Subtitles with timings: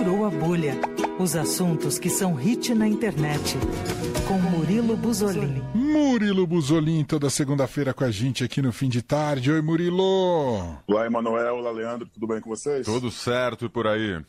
[0.00, 0.80] Furou a bolha.
[1.18, 3.54] Os assuntos que são hit na internet.
[4.26, 5.62] Com Murilo Buzolin.
[5.74, 9.52] Murilo Buzolin, toda segunda-feira com a gente aqui no fim de tarde.
[9.52, 10.74] Oi, Murilo.
[10.86, 11.56] Olá, Emanuel.
[11.56, 12.08] Olá, Leandro.
[12.08, 12.86] Tudo bem com vocês?
[12.86, 14.24] Tudo certo e por aí.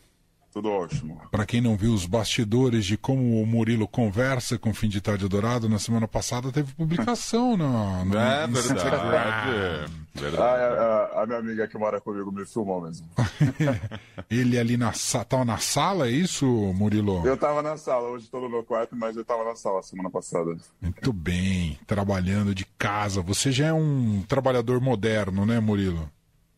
[0.51, 1.21] Tudo ótimo.
[1.31, 4.99] Para quem não viu os bastidores de como o Murilo conversa com o Fim de
[4.99, 9.89] Tarde Dourado, na semana passada teve publicação no, no É verdade.
[10.13, 10.37] verdade.
[10.37, 13.07] Ah, a, a, minha amiga que mora comigo me filmou mesmo.
[14.31, 14.93] Ele ali na
[15.27, 17.21] tava na sala, é isso, Murilo?
[17.27, 20.09] Eu tava na sala, hoje estou no meu quarto, mas eu tava na sala semana
[20.09, 20.55] passada.
[20.79, 23.21] Muito bem, trabalhando de casa.
[23.21, 26.09] Você já é um trabalhador moderno, né, Murilo?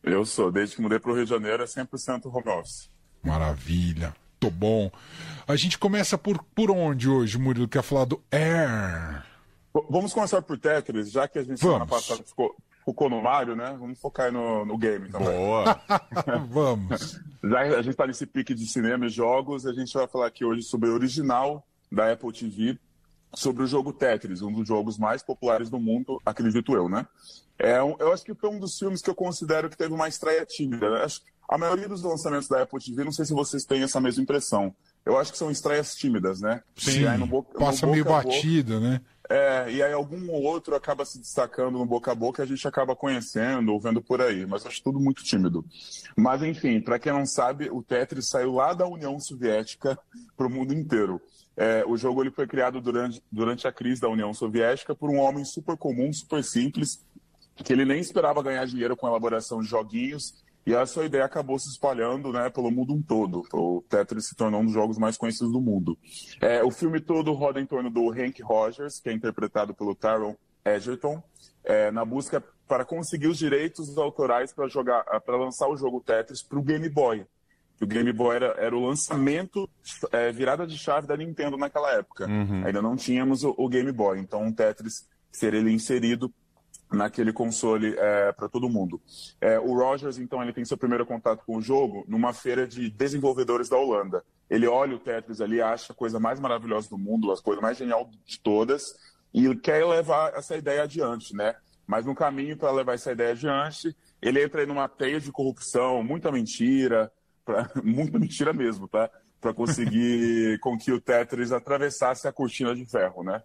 [0.04, 2.88] Eu sou, desde que mudei para o Rio de Janeiro é 100% home office.
[3.24, 4.14] Maravilha.
[4.38, 4.88] Tô bom.
[5.48, 7.66] A gente começa por, por onde hoje, Murilo?
[7.66, 9.24] Quer falar do Air?
[9.90, 11.74] Vamos começar por Tetris, já que a gente Vamos.
[11.74, 12.54] semana passada ficou,
[12.84, 13.76] focou no Mario, né?
[13.78, 15.28] Vamos focar aí no, no game também.
[15.28, 15.80] Boa.
[16.50, 17.20] Vamos.
[17.42, 20.44] Já a gente está nesse pique de cinema e jogos, a gente vai falar aqui
[20.44, 22.78] hoje sobre o original da Apple TV,
[23.34, 27.06] sobre o jogo Tetris, um dos jogos mais populares do mundo, acredito eu, né?
[27.58, 30.08] É um, eu acho que foi um dos filmes que eu considero que teve uma
[30.08, 30.90] estreia tímida.
[30.90, 31.04] né?
[31.04, 34.22] Acho, a maioria dos lançamentos da Apple TV, não sei se vocês têm essa mesma
[34.22, 34.74] impressão.
[35.04, 36.62] Eu acho que são estreias tímidas, né?
[36.76, 39.00] Sim, aí no boca- no passa boca meio batido, né?
[39.28, 42.46] É, e aí algum ou outro acaba se destacando no boca a boca e a
[42.46, 45.64] gente acaba conhecendo ou vendo por aí, mas acho tudo muito tímido.
[46.14, 49.98] Mas enfim, para quem não sabe, o Tetris saiu lá da União Soviética
[50.36, 51.20] para o mundo inteiro.
[51.56, 55.18] É, o jogo ele foi criado durante, durante a crise da União Soviética por um
[55.18, 57.02] homem super comum, super simples,
[57.56, 61.24] que ele nem esperava ganhar dinheiro com a elaboração de joguinhos, e a sua ideia
[61.24, 63.42] acabou se espalhando né, pelo mundo todo.
[63.52, 65.98] O Tetris se tornou um dos jogos mais conhecidos do mundo.
[66.40, 70.34] É, o filme todo roda em torno do Hank Rogers, que é interpretado pelo Taron
[70.64, 71.22] Egerton,
[71.62, 76.42] é, na busca para conseguir os direitos autorais para jogar, para lançar o jogo Tetris
[76.42, 77.26] para o Game Boy.
[77.80, 79.68] O Game Boy era, era o lançamento,
[80.12, 82.26] é, virada de chave da Nintendo naquela época.
[82.64, 86.32] Ainda não tínhamos o, o Game Boy, então o Tetris seria ele inserido
[86.94, 89.00] naquele console é, para todo mundo.
[89.40, 92.90] É, o Rogers, então, ele tem seu primeiro contato com o jogo numa feira de
[92.90, 94.24] desenvolvedores da Holanda.
[94.48, 97.76] Ele olha o Tetris ali, acha a coisa mais maravilhosa do mundo, a coisa mais
[97.76, 98.94] genial de todas,
[99.32, 101.54] e quer levar essa ideia adiante, né?
[101.86, 106.30] Mas no caminho para levar essa ideia adiante, ele entra numa teia de corrupção, muita
[106.30, 107.10] mentira,
[107.44, 109.10] pra, muita mentira mesmo, tá?
[109.40, 113.42] Para conseguir com que o Tetris atravessasse a cortina de ferro, né?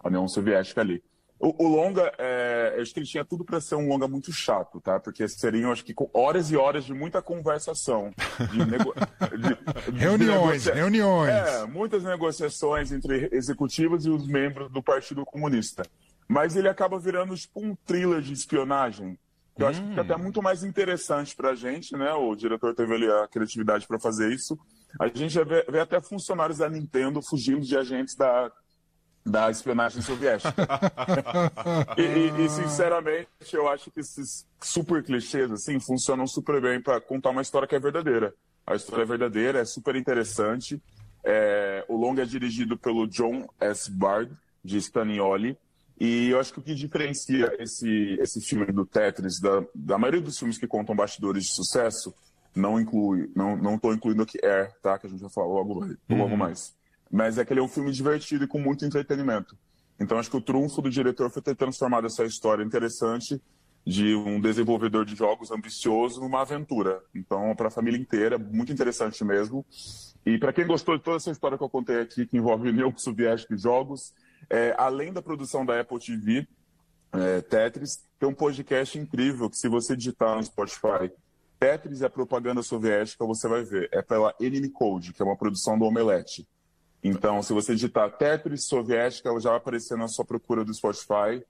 [0.00, 1.02] A União Soviética ali.
[1.38, 4.32] O, o longa, é, eu acho que ele tinha tudo para ser um longa muito
[4.32, 4.98] chato, tá?
[4.98, 8.10] Porque seriam, acho que, horas e horas de muita conversação.
[8.50, 8.94] De nego...
[9.36, 11.30] de- de Reuniões, negocia- reuniões.
[11.30, 15.82] É, muitas negociações entre executivos e os membros do Partido Comunista.
[16.26, 19.18] Mas ele acaba virando, tipo, um thriller de espionagem.
[19.54, 22.12] Que eu acho que fica até muito mais interessante pra gente, né?
[22.12, 24.58] O diretor teve ali a criatividade para fazer isso.
[24.98, 28.50] A gente já vê, vê até funcionários da Nintendo fugindo de agentes da,
[29.26, 30.54] da espionagem soviética.
[31.98, 37.00] e, e- e, sinceramente, eu acho que esses super clichês assim funcionam super bem para
[37.00, 38.32] contar uma história que é verdadeira.
[38.64, 40.80] A história é verdadeira, é super interessante.
[41.24, 43.90] É, o longa é dirigido pelo John S.
[43.90, 44.30] Bard,
[44.64, 45.58] de Stanioli.
[45.98, 50.20] E eu acho que o que diferencia esse, esse filme do Tetris da, da maioria
[50.20, 52.14] dos filmes que contam bastidores de sucesso,
[52.54, 54.98] não inclui, não, não tô incluindo aqui Air, tá?
[54.98, 56.74] Que a gente vai falar logo, logo mais.
[57.10, 59.56] Mas é que ele é um filme divertido e com muito entretenimento.
[59.98, 63.40] Então acho que o trunfo do diretor foi ter transformado essa história interessante
[63.86, 67.00] de um desenvolvedor de jogos ambicioso numa aventura.
[67.14, 69.64] Então, para a família inteira, muito interessante mesmo.
[70.24, 72.92] E para quem gostou de toda essa história que eu contei aqui, que envolve União
[72.96, 74.12] Soviética e jogos,
[74.50, 76.48] é, além da produção da Apple TV,
[77.12, 81.12] é, Tetris, tem um podcast incrível que se você digitar no Spotify
[81.58, 83.88] Tetris e a propaganda soviética, você vai ver.
[83.92, 86.46] É pela Enemy Code, que é uma produção do Omelete.
[87.02, 91.42] Então, se você digitar Tetris soviética, ela já vai aparecer na sua procura do Spotify.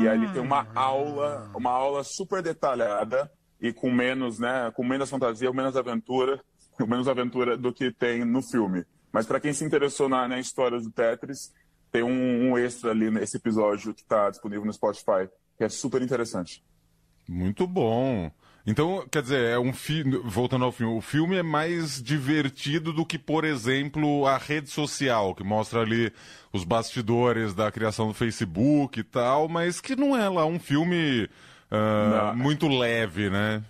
[0.00, 3.30] E ali tem uma aula, uma aula super detalhada
[3.60, 6.40] e com menos, né, com menos fantasia, menos aventura,
[6.72, 8.84] com menos aventura do que tem no filme.
[9.12, 11.52] Mas para quem se interessou na, na história do Tetris,
[11.90, 15.28] tem um, um extra ali nesse episódio que está disponível no Spotify,
[15.58, 16.64] que é super interessante.
[17.28, 18.30] Muito bom.
[18.66, 20.18] Então, quer dizer, é um filme.
[20.24, 25.34] Voltando ao filme, o filme é mais divertido do que, por exemplo, a rede social,
[25.34, 26.12] que mostra ali
[26.52, 31.28] os bastidores da criação do Facebook e tal, mas que não é lá um filme
[31.70, 32.36] Não.
[32.36, 33.64] muito leve, né?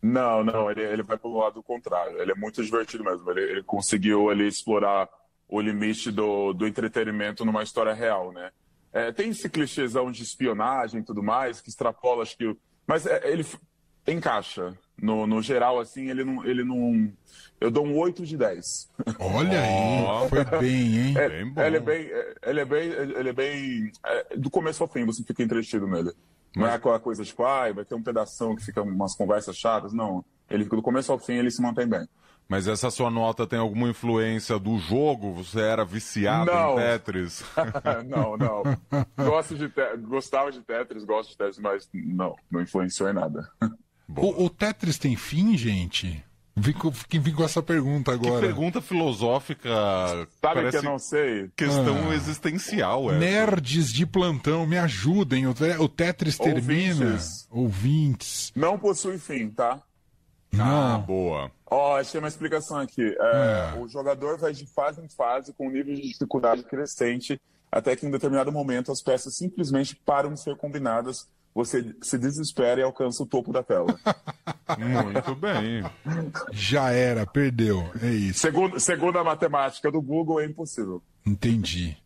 [0.00, 2.20] Não, não, ele, ele vai pelo lado contrário.
[2.20, 3.28] Ele é muito divertido mesmo.
[3.30, 5.08] Ele, ele conseguiu ali explorar
[5.48, 8.50] o limite do, do entretenimento numa história real, né?
[8.92, 12.56] É, tem esse clichêzão de espionagem e tudo mais, que extrapola, acho que.
[12.86, 13.44] Mas é, ele
[14.06, 14.76] encaixa.
[15.00, 17.12] No, no geral, assim, ele não, ele não.
[17.60, 18.90] Eu dou um 8 de 10.
[19.18, 21.14] Olha aí, foi bem, hein?
[21.18, 21.60] É, Bem bom.
[21.62, 22.10] Ele é bem.
[22.42, 22.88] Ele é bem.
[22.90, 23.92] Ele é bem.
[24.04, 26.12] é, do começo ao fim, você fica entretido nele.
[26.56, 29.92] Não é aquela coisa tipo, ai, vai ter um pedação que fica umas conversas chatas.
[29.92, 30.24] Não.
[30.48, 32.08] Ele fica do começo ao fim, ele se mantém bem.
[32.48, 35.32] Mas essa sua nota tem alguma influência do jogo?
[35.34, 36.74] Você era viciado Não.
[36.74, 37.44] em Tetris?
[38.06, 38.62] não, não.
[39.18, 39.96] Gosto de te...
[39.98, 43.50] Gostava de Tetris, gosto de Tetris, mas não, não influenciou em nada.
[44.16, 46.24] O, o Tetris tem fim, gente?
[46.58, 48.40] Vim com, fiquei- vim com essa pergunta Que agora.
[48.46, 49.68] pergunta filosófica.
[49.68, 51.50] Sabe parece que eu não sei?
[51.54, 52.14] questão Ah.
[52.14, 53.18] existencial, é.
[53.18, 55.46] Nerds de plantão, me ajudem.
[55.46, 57.04] O, o Tetris termina.
[57.04, 57.48] Ouvintes.
[57.50, 58.52] Ouvintes.
[58.56, 59.82] Não possui fim, tá?
[60.54, 61.02] Ah, Não.
[61.02, 61.50] boa.
[61.70, 63.02] Ó, achei uma explicação aqui.
[63.02, 67.38] É, O jogador vai de fase em fase com um nível de dificuldade crescente,
[67.70, 72.80] até que em determinado momento as peças simplesmente param de ser combinadas, você se desespera
[72.80, 73.86] e alcança o topo da tela.
[74.78, 75.82] Muito bem.
[76.52, 77.88] Já era, perdeu.
[78.02, 78.40] É isso.
[78.40, 81.02] segundo, segundo a matemática do Google, é impossível.
[81.26, 81.96] Entendi.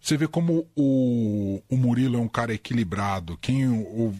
[0.00, 3.36] Você vê como o, o Murilo é um cara equilibrado.
[3.40, 4.14] Quem ou-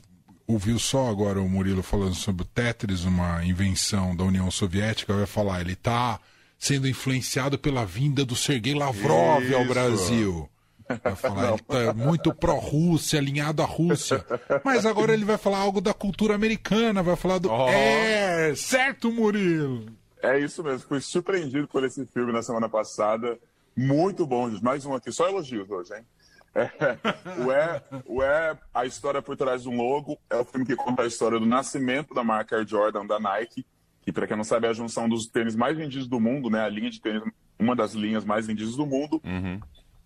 [0.47, 5.27] ouviu só agora o Murilo falando sobre o Tetris, uma invenção da União Soviética, vai
[5.27, 6.21] falar, ele está
[6.59, 9.69] sendo influenciado pela vinda do Sergei Lavrov ao Isso.
[9.69, 10.49] Brasil.
[11.03, 14.25] Vai falar, ele tá muito pró-Rússia, alinhado à Rússia.
[14.63, 17.51] Mas agora ele vai falar algo da cultura americana, vai falar do.
[17.51, 17.69] Ó.
[17.71, 19.87] É, certo, Murilo?
[20.23, 20.89] É isso mesmo.
[20.89, 23.39] Fui surpreendido por esse filme na semana passada.
[23.77, 24.63] Muito bom, gente.
[24.63, 25.11] Mais um aqui.
[25.11, 26.05] Só elogios hoje, hein?
[26.55, 26.71] É,
[27.43, 30.19] o, é, o é a história por trás de um logo.
[30.31, 33.67] É o filme que conta a história do nascimento da marca Air Jordan da Nike.
[34.03, 36.63] Que, para quem não sabe, é a junção dos tênis mais vendidos do mundo, né?
[36.63, 37.23] A linha de tênis,
[37.59, 39.21] uma das linhas mais vendidas do mundo.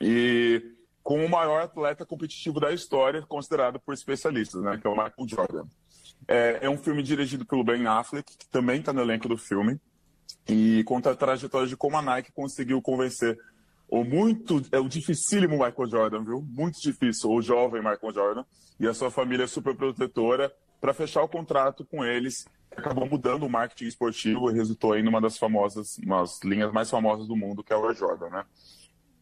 [0.01, 0.63] E
[1.03, 4.79] com o maior atleta competitivo da história, considerado por especialistas, né?
[4.79, 5.65] Que é o Michael Jordan.
[6.27, 9.81] É, é um filme dirigido pelo Ben Affleck, que também está no elenco do filme
[10.49, 13.39] e conta a trajetória de como a Nike conseguiu convencer
[13.89, 16.43] o muito, é o dificílimo Michael Jordan, viu?
[16.43, 18.45] Muito difícil, o jovem Michael Jordan
[18.79, 22.47] e a sua família super protetora para fechar o contrato com eles.
[22.77, 27.27] Acabou mudando o marketing esportivo e resultou em uma das famosas, umas linhas mais famosas
[27.27, 28.45] do mundo, que é o Jordan, né?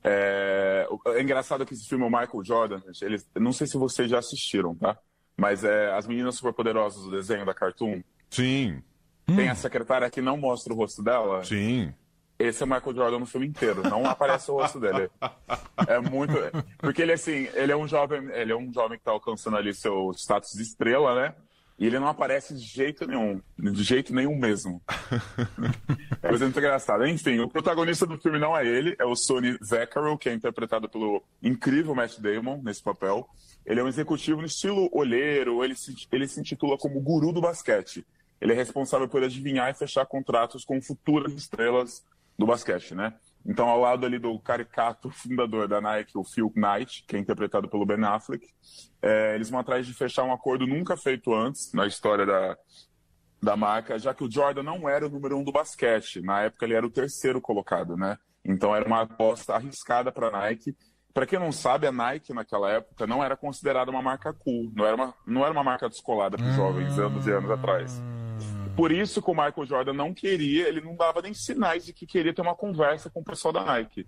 [0.09, 4.21] É, é engraçado que esse filme, o Michael Jordan, ele, não sei se vocês já
[4.21, 4.97] assistiram, tá?
[5.37, 8.83] Mas é As Meninas Superpoderosas, o desenho da Cartoon, Sim,
[9.27, 11.43] tem a secretária que não mostra o rosto dela.
[11.45, 11.93] sim.
[12.39, 15.11] Esse é o Michael Jordan no filme inteiro, não aparece o rosto dele.
[15.89, 16.35] É muito,
[16.79, 19.73] porque ele assim, ele é um jovem, ele é um jovem que tá alcançando ali
[19.73, 21.35] seu status de estrela, né?
[21.79, 24.81] E ele não aparece de jeito nenhum, de jeito nenhum mesmo.
[26.23, 27.09] É coisa muito engraçada.
[27.09, 30.89] Enfim, o protagonista do filme não é ele, é o Sonny Vaccaro, que é interpretado
[30.89, 33.29] pelo incrível Matt Damon nesse papel.
[33.67, 37.43] Ele é um executivo no estilo olheiro, ele se, ele se intitula como guru do
[37.43, 38.07] basquete.
[38.41, 42.03] Ele é responsável por adivinhar e fechar contratos com futuras estrelas
[42.39, 43.13] do basquete, né?
[43.49, 47.69] Então, ao lado ali do caricato fundador da Nike, o Phil Knight, que é interpretado
[47.69, 48.45] pelo Ben Affleck,
[49.01, 52.59] é, eles vão atrás de fechar um acordo nunca feito antes na história da,
[53.41, 56.21] da marca, já que o Jordan não era o número um do basquete.
[56.21, 58.19] Na época, ele era o terceiro colocado, né?
[58.45, 60.77] Então, era uma aposta arriscada para a Nike.
[61.15, 64.73] Para quem não sabe, a Nike, naquela época, não era considerada uma marca cool.
[64.75, 68.03] Não era uma, não era uma marca descolada para os jovens anos e anos atrás.
[68.77, 72.07] Por isso que o Michael Jordan não queria, ele não dava nem sinais de que
[72.07, 74.07] queria ter uma conversa com o pessoal da Nike.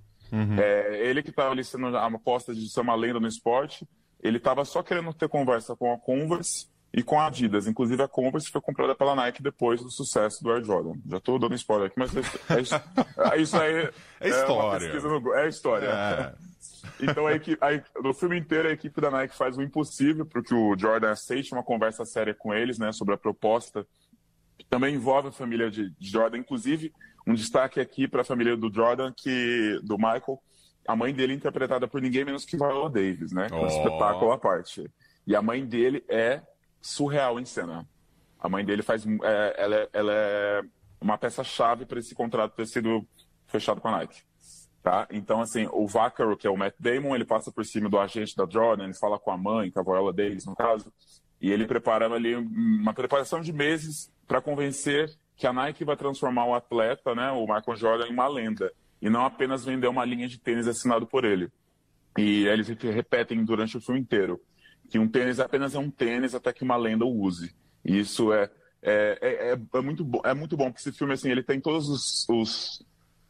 [0.61, 3.89] É, ele que estava ali sendo a aposta de ser uma lenda no esporte,
[4.23, 7.67] ele estava só querendo ter conversa com a Converse e com a Adidas.
[7.67, 10.95] Inclusive a Converse foi comprada pela Nike depois do sucesso do Air Jordan.
[11.09, 12.75] Já estou dando spoiler aqui, mas é, isso-
[13.33, 13.89] é isso aí.
[14.21, 14.81] É uma história.
[14.91, 15.35] pesquisa no.
[15.35, 15.87] É história.
[15.87, 16.35] É.
[17.01, 20.43] Então, a equipe, a, no filme inteiro, a equipe da Nike faz o impossível para
[20.43, 23.87] que o Jordan aceite uma conversa séria com eles, né, sobre a proposta.
[24.59, 26.93] Que Também envolve a família de Jordan, inclusive
[27.27, 30.41] um destaque aqui para a família do Jordan, que do Michael,
[30.87, 33.67] a mãe dele é interpretada por ninguém menos que Viola Davis, né, Oh.
[33.67, 34.91] espetáculo à parte.
[35.27, 36.41] E a mãe dele é
[36.81, 37.87] surreal em cena.
[38.41, 40.63] A mãe dele faz, é, ela, é, ela é
[41.01, 43.07] uma peça chave para esse contrato ter sido
[43.47, 44.23] fechado com a Nike.
[44.83, 45.07] Tá?
[45.11, 48.35] Então, assim, o Vaccaro, que é o Matt Damon, ele passa por cima do agente
[48.35, 50.91] da Jordan, ele fala com a mãe, com a Viola Davis, no caso,
[51.41, 56.45] e ele prepara ali uma preparação de meses para convencer que a Nike vai transformar
[56.45, 58.71] o atleta, né, o Michael Jordan, em uma lenda,
[59.01, 61.51] e não apenas vender uma linha de tênis assinado por ele.
[62.19, 64.41] E eles repetem durante o filme inteiro
[64.91, 67.55] que um tênis apenas é um tênis até que uma lenda o use.
[67.85, 68.51] E isso é,
[68.83, 71.89] é, é, é- muito, bom, é muito bom, porque esse filme assim, ele tem todos
[71.89, 72.87] os, os,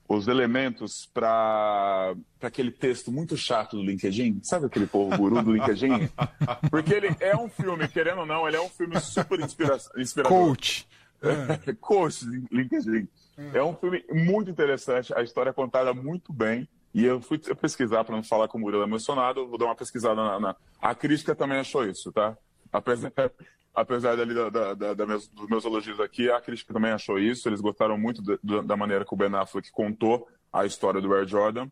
[0.09, 4.41] os elementos para aquele texto muito chato do LinkedIn.
[4.43, 6.09] Sabe aquele povo guru do LinkedIn?
[6.71, 10.39] Porque ele é um filme, querendo ou não, ele é um filme super inspira inspirador.
[10.39, 10.89] Coach.
[11.21, 11.73] É.
[11.79, 13.07] Coach, LinkedIn.
[13.53, 16.67] É um filme muito interessante, a história é contada muito bem.
[16.95, 20.17] E eu fui pesquisar para não falar com o Murilo emocionado, vou dar uma pesquisada
[20.17, 22.37] na, na, A crítica também achou isso, tá?
[22.73, 23.13] Apesar,
[23.75, 27.19] apesar dali da, da, da, da meus, dos meus elogios aqui, a crítica também achou
[27.19, 27.49] isso.
[27.49, 31.69] Eles gostaram muito da maneira que o Ben Affleck contou a história do Air Jordan.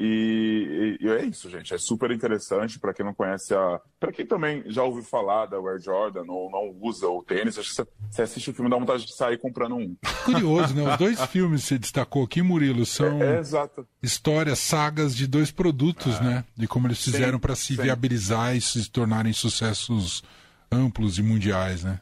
[0.00, 1.74] E, e, e, é isso, gente.
[1.74, 3.80] É super interessante para quem não conhece a.
[3.98, 7.74] Para quem também já ouviu falar da Air Jordan ou não usa o tênis, acho
[7.74, 9.96] que você assiste o filme dá vontade de sair comprando um.
[10.24, 10.88] Curioso, né?
[10.88, 13.42] Os dois filmes você destacou aqui, Murilo, são é, é,
[14.00, 16.22] histórias, sagas de dois produtos, é.
[16.22, 16.44] né?
[16.56, 17.82] De como eles fizeram para se sim.
[17.82, 20.22] viabilizar e se tornarem sucessos
[20.70, 22.00] amplos e mundiais, né?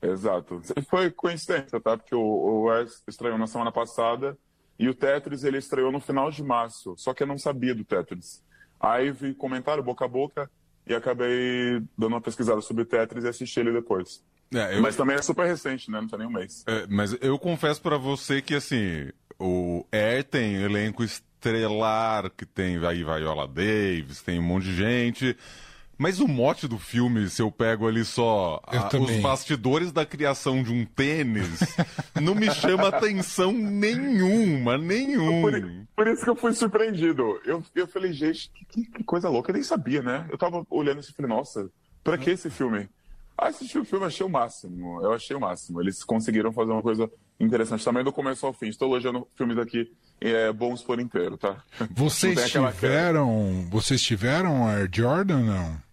[0.00, 0.62] Exato.
[0.88, 1.98] Foi coincidência, tá?
[1.98, 4.38] Porque o, o Wes estreou na semana passada
[4.78, 7.84] e o Tetris ele estreou no final de março, só que eu não sabia do
[7.84, 8.42] Tetris.
[8.80, 10.50] Aí vi comentário boca a boca
[10.86, 14.22] e acabei dando uma pesquisada sobre o Tetris e assisti ele depois.
[14.54, 14.82] É, eu...
[14.82, 16.00] Mas também é super recente, né?
[16.00, 16.64] Não tem nem um mês.
[16.66, 22.84] É, mas eu confesso para você que, assim, o Air tem elenco estrelar, que tem
[22.86, 25.36] aí Viola Davis, tem um monte de gente.
[25.98, 30.62] Mas o mote do filme, se eu pego ali só a, os bastidores da criação
[30.62, 31.58] de um tênis,
[32.14, 35.50] não me chama atenção nenhuma, nenhuma.
[35.50, 37.40] Por, por, isso que eu fui surpreendido.
[37.44, 40.24] Eu, eu falei, gente, que, que, coisa louca, eu nem sabia, né?
[40.30, 41.68] Eu tava olhando e falei, nossa,
[42.04, 42.88] pra que esse filme?
[43.36, 45.02] Ah, assisti o filme, achei o máximo.
[45.02, 45.80] Eu achei o máximo.
[45.80, 48.68] Eles conseguiram fazer uma coisa interessante também do começo ao fim.
[48.68, 51.62] Estou elogiando filmes aqui é, bons por inteiro, tá?
[51.90, 55.87] Vocês tiveram, vocês tiveram Air Jordan, não?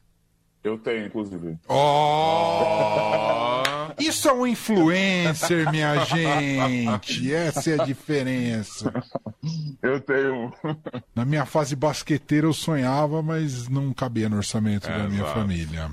[0.65, 1.60] Eu tenho, inclusive.
[1.67, 3.62] Oh!
[4.00, 7.31] Isso é um influencer, minha gente.
[7.31, 8.91] Essa é a diferença.
[9.79, 10.51] Eu tenho.
[11.13, 15.39] Na minha fase basqueteira eu sonhava, mas não cabia no orçamento é, da minha exato.
[15.39, 15.91] família.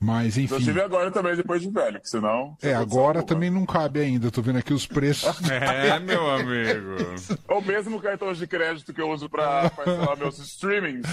[0.00, 0.54] Mas enfim.
[0.54, 2.56] Inclusive agora também, depois de velho, que senão.
[2.62, 4.30] É, agora também não cabe ainda.
[4.30, 5.38] Tô vendo aqui os preços.
[5.48, 6.96] É, meu amigo.
[7.48, 11.06] o mesmo cartão de crédito que eu uso pra parcelar meus streamings.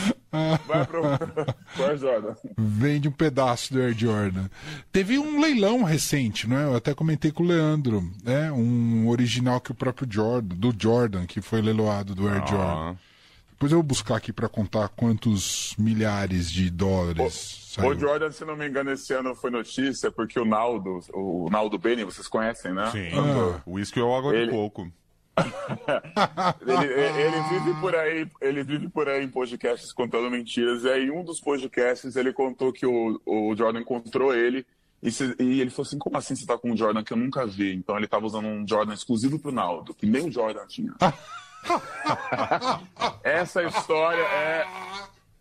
[0.67, 1.03] Vai pro,
[1.83, 2.35] Air Jordan.
[2.57, 4.47] Vende um pedaço do Air Jordan.
[4.91, 6.63] Teve um leilão recente, não é?
[6.65, 8.51] Eu até comentei com o Leandro, né?
[8.51, 12.47] Um original que o próprio Jordan, do Jordan, que foi leiloado do Air ah.
[12.47, 12.95] Jordan.
[13.55, 17.77] Depois eu vou buscar aqui para contar quantos milhares de dólares.
[17.77, 21.49] O, o Jordan, se não me engano, esse ano foi notícia porque o Naldo, o
[21.49, 22.91] Naldo Beni, vocês conhecem, né?
[22.91, 23.11] Sim.
[23.17, 23.61] Ah.
[23.65, 24.47] O uísque é água ele...
[24.47, 24.91] de coco.
[26.65, 30.83] ele, ele, vive por aí, ele vive por aí em podcasts contando mentiras.
[30.83, 34.65] E aí, um dos podcasts, ele contou que o, o Jordan encontrou ele
[35.01, 37.17] e, se, e, ele falou assim: como assim você tá com um Jordan que eu
[37.17, 37.73] nunca vi?
[37.73, 40.93] Então ele tava usando um Jordan exclusivo pro Naldo, que nem o Jordan tinha.
[43.23, 44.65] Essa história é.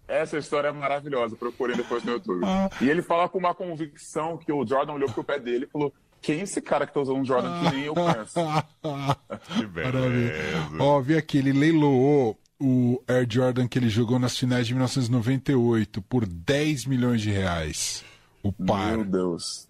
[0.07, 2.45] Essa história é maravilhosa, procurem depois no YouTube.
[2.81, 5.93] E ele fala com uma convicção que o Jordan olhou pro pé dele e falou:
[6.25, 8.35] quem é esse cara que tá usando um Jordan que nem eu conheço?
[9.59, 10.69] que beleza.
[10.79, 16.01] Ó, vi aqui, ele leiloou o Air Jordan que ele jogou nas finais de 1998
[16.01, 18.05] por 10 milhões de reais.
[18.43, 18.99] O par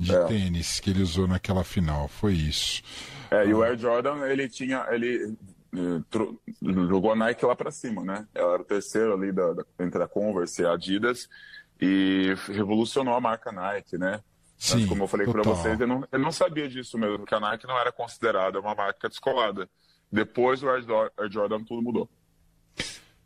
[0.01, 0.25] de é.
[0.25, 2.09] tênis que ele usou naquela final.
[2.09, 2.83] Foi isso.
[3.31, 4.87] É, e o Air Jordan, ele tinha.
[4.91, 5.37] Ele
[6.89, 8.27] jogou a Nike lá para cima, né?
[8.35, 11.29] Ela era o terceiro ali da, da, entre a Converse e a Adidas
[11.81, 14.23] e revolucionou a marca Nike, né?
[14.57, 17.35] Sim, Mas, como eu falei para vocês, eu não, eu não sabia disso mesmo, que
[17.35, 19.69] a Nike não era considerada uma marca descolada.
[20.11, 20.85] Depois do Air
[21.29, 22.09] Jordan tudo mudou.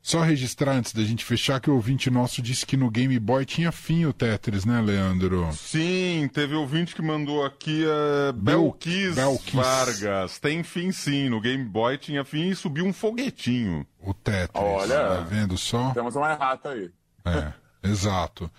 [0.09, 3.45] Só registrar antes da gente fechar que o ouvinte nosso disse que no Game Boy
[3.45, 5.53] tinha fim o Tetris, né, Leandro?
[5.53, 10.38] Sim, teve ouvinte que mandou aqui a uh, Belkis, Belkis Vargas.
[10.38, 13.87] Tem fim sim, no Game Boy tinha fim e subiu um foguetinho.
[14.00, 15.91] O Tetris, Olha, tá vendo só?
[15.91, 16.91] Temos uma errata aí.
[17.27, 17.53] É,
[17.87, 18.50] exato.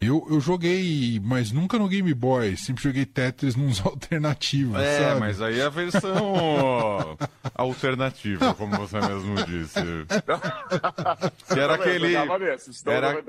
[0.00, 2.56] Eu, eu joguei, mas nunca no Game Boy.
[2.56, 4.78] Sempre joguei Tetris nos alternativos.
[4.78, 5.20] É, sabe?
[5.20, 7.16] mas aí é a versão
[7.54, 9.80] alternativa, como você mesmo disse.
[11.52, 12.14] que era aquele.
[12.14, 13.22] Era...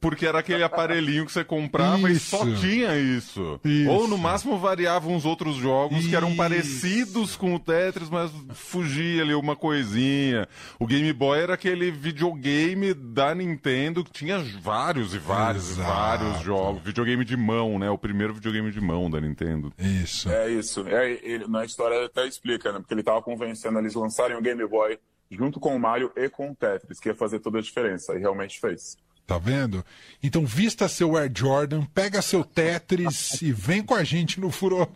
[0.00, 2.36] Porque era aquele aparelhinho que você comprava isso.
[2.36, 3.60] e só tinha isso.
[3.64, 3.90] isso.
[3.90, 6.08] Ou no máximo variavam uns outros jogos isso.
[6.08, 10.48] que eram parecidos com o Tetris, mas fugia ali uma coisinha.
[10.78, 15.80] O Game Boy era aquele videogame da Nintendo que tinha vários e vários Exato.
[15.80, 16.82] e vários vários jogos.
[16.82, 17.90] Videogame de mão, né?
[17.90, 19.72] O primeiro videogame de mão da Nintendo.
[19.78, 20.30] Isso.
[20.30, 20.86] É isso.
[20.88, 22.78] É, ele, na história até explica, né?
[22.80, 24.98] Porque ele tava convencendo eles lançarem o Game Boy
[25.30, 28.14] junto com o Mario e com o Tetris, que ia fazer toda a diferença.
[28.14, 28.98] E realmente fez.
[29.26, 29.84] Tá vendo?
[30.20, 34.88] Então vista seu Air Jordan, pega seu Tetris e vem com a gente no Furo.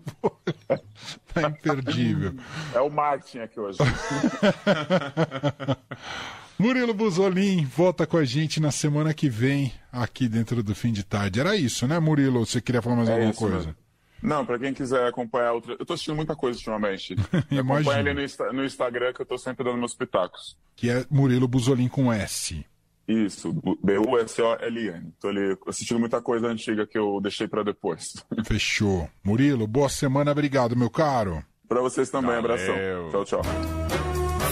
[1.33, 2.35] tá imperdível.
[2.75, 3.78] É o Martin aqui hoje.
[6.58, 11.02] Murilo Buzolin volta com a gente na semana que vem, aqui dentro do fim de
[11.02, 11.40] tarde.
[11.40, 12.46] Era isso, né, Murilo?
[12.46, 13.56] Você queria falar mais é alguma coisa?
[13.56, 13.75] Mesmo.
[14.23, 15.76] Não, para quem quiser acompanhar outra.
[15.78, 17.14] Eu tô assistindo muita coisa ultimamente.
[17.52, 20.56] Acompanha ele no, no, Instagram que eu tô sempre dando meus pitacos.
[20.75, 22.64] Que é Murilo Buzolin com S.
[23.06, 25.12] Isso, B-U-S-O-L-N.
[25.20, 28.14] Tô ali assistindo muita coisa antiga que eu deixei para depois.
[28.46, 29.11] Fechou.
[29.23, 31.44] Murilo, boa semana, obrigado, meu caro.
[31.68, 32.44] Para vocês também, Valeu.
[32.44, 32.75] abração.
[33.11, 34.13] Tchau, tchau.